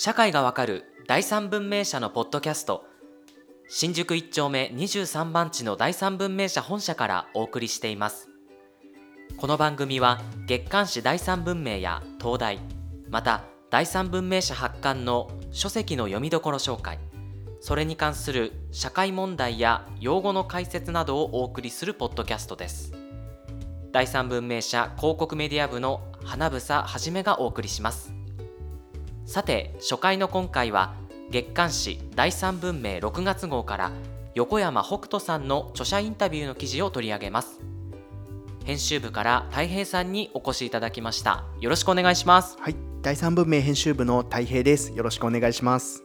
[0.00, 2.84] 社会がわかる第三文明社のポッドキャスト。
[3.68, 8.28] 新宿一丁目23番地の第三文明社本社からお送りしています。
[9.38, 12.60] この番組は月刊誌第三文明や東大
[13.10, 17.00] また第三文明社発刊の書籍の読みどころ紹介。
[17.58, 22.92] それに関する社会問題や用語の解説などをお送りするポッドキャストです。
[23.90, 28.17] 第三文明社広告メディア部の花房はじめがお送りします。
[29.28, 30.94] さて初回の今回は
[31.30, 33.92] 月刊誌第三文明6月号から
[34.34, 37.60] 横山北斗さんの著者インタビューの記事を取り上げます。
[38.64, 41.44] 編集部から太平さんにお越しいただきました。
[41.60, 42.56] よろしくお願いします。
[42.58, 42.76] はい。
[43.02, 44.94] 第三文明編集部の太平です。
[44.94, 46.02] よろしくお願いします。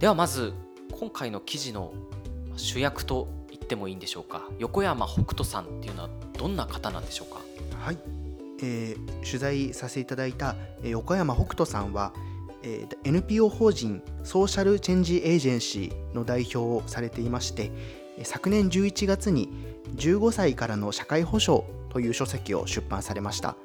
[0.00, 0.54] ではまず
[0.90, 1.92] 今回の記事の
[2.56, 4.48] 主役と言ってもいいんでしょうか。
[4.58, 7.40] 横山北斗さんっていうのはどんな方なんでしょうか。
[7.78, 7.98] はい、
[8.62, 12.12] えー取材させていただいた、えー横山北斗さんは、
[12.62, 17.70] えー NPO 法人ソーシャルチェンジエージェンシーの代表をされていまして
[18.18, 19.48] えー昨年11月に
[19.96, 23.56] 15歳からの社会保障という書籍を出版されました。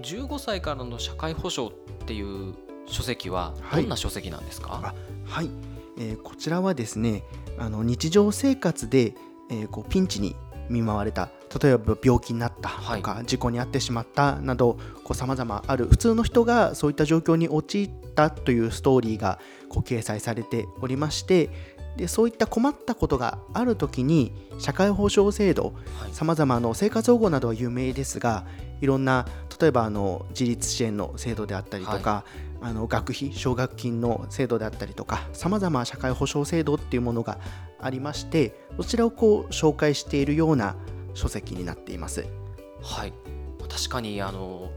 [0.00, 2.54] 15歳からの社会保障っていう
[2.86, 3.82] 書籍ははい。
[3.82, 4.94] どんな書籍なんですか、あ
[5.30, 5.50] はい、
[5.98, 7.22] えーこちらはですね
[7.58, 9.14] あの日常生活で、
[9.50, 10.34] えーこうピンチに
[10.68, 11.28] 見舞われた。
[11.62, 14.78] 例えば病気になったとか、事故に遭ってしまったなど
[15.12, 15.86] さまざまある。
[15.86, 21.50] 普通の人がそういった状況に陥ったというストーリーがこう掲載されておりまして
[21.96, 26.12] でそういった困ったことがある時に社会保障制度はい。
[26.12, 28.46] さまざまな生活保護などは有名ですが
[28.80, 29.26] いろんな
[29.60, 32.24] 例えばあの自立支援の制度であったりとか、
[32.60, 37.38] あの学費奨学金の制度であったりとかさまざま社会保障制度っていうものが
[37.82, 40.76] ありましてそちらをこう紹介しているような
[41.14, 42.24] 書籍になっています。
[42.82, 43.12] はい、
[43.68, 44.70] 確かにあの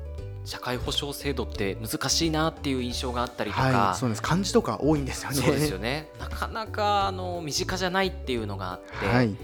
[0.43, 4.21] 社会保障制度って難しいなっていう印象があったりとか、はい、そうです。
[4.21, 5.35] 漢字とか多いんですよね。
[5.35, 6.11] そうですよね。
[6.19, 9.35] なかなかあの身近じゃないっていうのがあって、はい、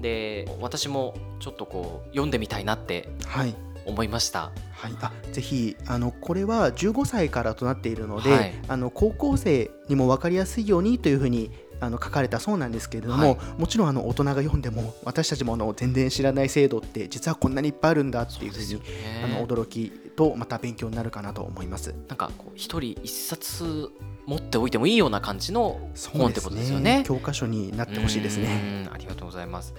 [0.00, 3.54] で私もちょっとこう読んでみたいなってはい。
[3.86, 4.52] 思いました。
[4.72, 8.52] はい、あぜひあのこれは15歳からとなっているので、はい。
[8.68, 11.50] あの高校生にも分かりやすいようにというふうに
[11.80, 18.80] あの書かれたそうなんですけれども、はいもちろんあの大人が読んでも私たちもあの全然知らない制度って実はこんなにいっぱいあるんだっていうふうにね
[19.24, 21.94] あの驚きとまた勉強になるかなと思います。
[22.08, 23.90] なんかこう一人一冊
[24.26, 25.80] 持っておいてもいいような感じの
[26.12, 27.04] 本ってことですよね。
[27.06, 28.84] 教科書になってほしいですね。
[28.86, 29.74] うんありがとうございます。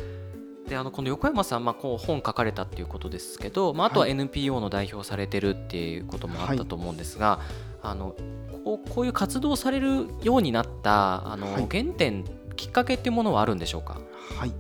[0.68, 7.40] であのこの横山さん、まあ、こう本書かれたっていうことですけど、まあ、あとははい NPO の代表されてるっていうこともあったと思うんですが、
[7.82, 8.16] あの
[8.64, 11.68] こうこういう活動をされるようになったあの、はい。
[11.70, 12.24] 原点
[12.56, 14.00] きっかけっていうものはあるんでしょうか？
[14.38, 14.54] はい。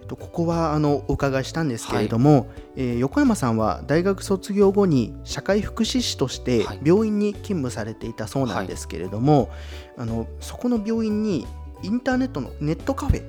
[0.00, 6.80] えっとここはあのお伺いしたんですけれども、えー横山さんは大学卒業後に社会福祉士としてはい。
[6.84, 9.50] 病院に勤務されていたそうなんですけれども、
[9.96, 11.46] あのそこの病院に
[11.82, 13.22] インターネットのネットカフェ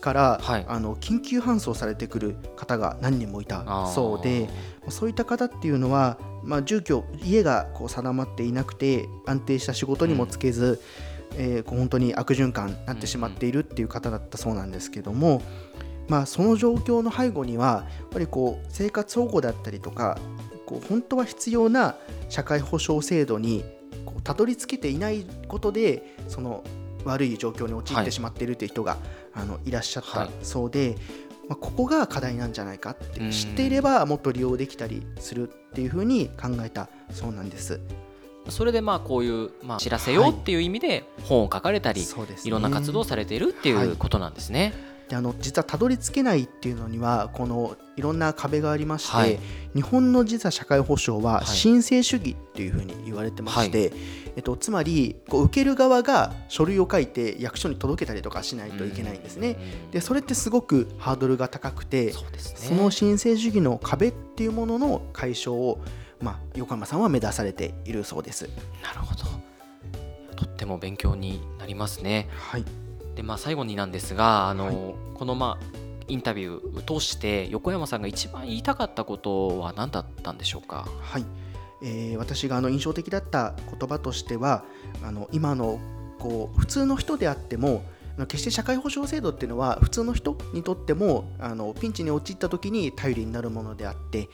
[0.00, 0.64] から、はい。
[0.66, 4.48] あの緊急搬送されてくる方が何人もいたそうで
[4.88, 10.80] そういった方っていうのは、まあ、住居家がこう定まっていなくて安定した仕事にもつけず、
[11.36, 15.42] えーこう本当に悪循環になってしまっているっていう方だったそうなんですけども、
[16.08, 20.18] まあ、その状況の背後にはやっぱりこう生活保護だったりとか
[20.66, 21.96] こう本当は必要な
[22.28, 23.64] 社会保障制度に
[24.04, 26.64] こうたどり着けていないことでその
[27.04, 28.98] 悪い状況に陥ってしまっているという人が、
[29.32, 30.30] あのいらっしゃったはい。
[30.42, 30.96] そうで、
[31.50, 37.80] まあ、ここが課題なんじゃないかってうん知っていればもっと利用できたりするっていうふうに考えたそうなんです。
[38.48, 44.72] それでまあこういう、まあ、知らせようっていう意味で本を書かれたり、そうですねいろんな活動をされているっていはいうことなんですね。
[45.10, 49.40] であの実はたどり着けないっていうのにはこのいろんな壁がありまして、はい。
[49.74, 51.46] 日本の実は社会保障ははい。
[51.46, 53.92] 申請主義っていうふうに言われてまして、
[54.36, 59.58] えっと、つまりこう受ける側が書類を書いて役所に届けたりとかしないといけないんですね。
[59.84, 59.90] うん。
[59.90, 62.30] でそれってすごくハードルが高くてそね。
[62.38, 65.80] その申請主義の壁っていうものの解消を、
[66.20, 68.48] まあ、横山さんは目指されているそうです。
[68.80, 69.24] なるほど。
[70.36, 72.28] とっても勉強になりますね。
[72.30, 72.64] はい、
[73.16, 74.76] でまあ、最後になんですがあの、はい
[75.14, 75.66] この、まあ、
[76.08, 80.88] インタビューを通して横山さんが一番言いたかったことは何だったんでしょうか？
[81.02, 81.24] はい
[81.82, 84.64] えー私があの印象的だった言葉としては
[85.02, 85.78] あの今の
[86.18, 87.82] こう普通の人であっても
[88.28, 94.28] 決して社会保障制度っていうのは普通の人にとってもあのピンチに陥った時に頼りになるものであって、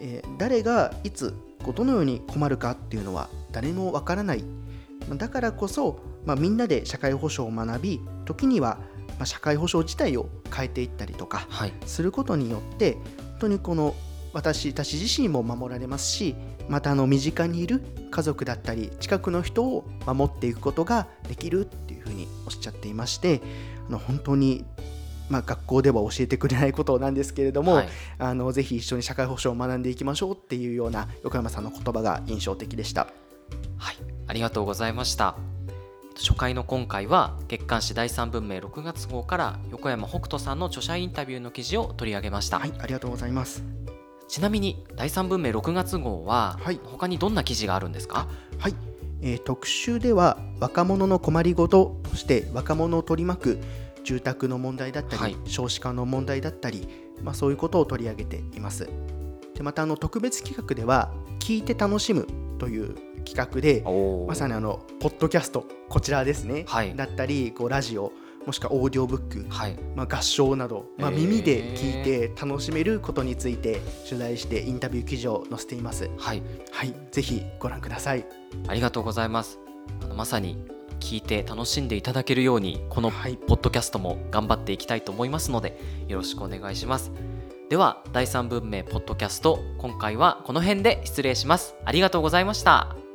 [0.00, 4.65] えー誰がいつこうどのように困るかっていうのは誰もわからないまあ
[5.14, 8.78] だからこそ、まあ、みんなで社会保障を学び時には、
[9.18, 13.02] まあ、社会保障自体を変えていったりとかはい、することによって本
[13.40, 13.94] 当にこの
[14.32, 16.34] 私たち自身も守られますし
[16.68, 23.40] またあの身近にいる家族だったり近くの人を守っていくことができるっていうふうにおっしゃっていまして
[23.88, 24.64] あの本当に
[25.28, 27.88] まあ、学校では教えてくれないことなんですけれども、はい、
[28.18, 33.08] あのぜひ一緒に社会保障を学んでいきましょうっていうような横山さんの言葉が印象的でした。
[33.76, 35.36] はいありがとうございました。
[36.16, 42.58] 初回の今回は月刊誌第三文明6月号から横山北斗さんの著者インタビューの記事を取り上げました。
[42.58, 43.62] はいありがとうございます。
[44.26, 48.26] ちなみに第三文明6月号は、はい、他にどんな記事があるんですか？
[48.58, 48.74] はい、
[49.20, 53.58] えー、特集では若者の困りごととして若者を取り巻く
[54.02, 56.88] 住宅の問題だったり、はい、少子化の問題だったり、
[57.22, 58.88] まあ、そういうことを取り上げています。
[59.54, 62.26] でまたあの特別企画では聞いて楽しむ
[62.58, 62.96] という
[63.26, 63.82] 企画で
[64.26, 68.12] まさにあのポッドキャストこちらですね、はい、だったりこうラジオ
[68.46, 76.08] もしくはオーディオブック、はい、まあ、合唱など、まあ、耳で聞いて楽しめることについて取材してインタビュー記事を載せています。
[76.16, 78.24] はい、はい、ぜひご覧ください。
[78.68, 79.58] ありがとうございます。
[80.00, 80.56] あのまさに
[81.00, 83.16] 聞いて楽しんでいただけるようにこのポ
[83.54, 85.78] ッドキャストも頑張っていきたいと思いますので
[86.08, 87.10] よろしくお願いします。
[87.68, 91.74] では第三文明ポッドキャスト今回はこの辺で失礼します。
[91.84, 93.05] ありがとうございました。